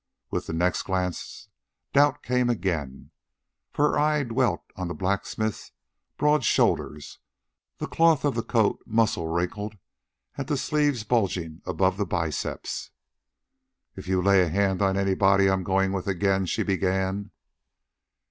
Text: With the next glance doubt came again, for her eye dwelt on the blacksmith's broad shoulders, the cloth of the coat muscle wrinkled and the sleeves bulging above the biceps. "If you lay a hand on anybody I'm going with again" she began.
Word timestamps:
With 0.31 0.47
the 0.47 0.53
next 0.53 0.81
glance 0.81 1.47
doubt 1.93 2.23
came 2.23 2.49
again, 2.49 3.11
for 3.71 3.91
her 3.91 3.99
eye 3.99 4.23
dwelt 4.23 4.63
on 4.75 4.87
the 4.87 4.95
blacksmith's 4.95 5.73
broad 6.17 6.43
shoulders, 6.43 7.19
the 7.77 7.85
cloth 7.85 8.25
of 8.25 8.33
the 8.33 8.41
coat 8.41 8.81
muscle 8.87 9.27
wrinkled 9.27 9.77
and 10.35 10.47
the 10.47 10.57
sleeves 10.57 11.03
bulging 11.03 11.61
above 11.67 11.97
the 11.97 12.07
biceps. 12.07 12.89
"If 13.95 14.07
you 14.07 14.23
lay 14.23 14.41
a 14.41 14.49
hand 14.49 14.81
on 14.81 14.97
anybody 14.97 15.47
I'm 15.47 15.61
going 15.63 15.91
with 15.91 16.07
again" 16.07 16.47
she 16.47 16.63
began. 16.63 17.29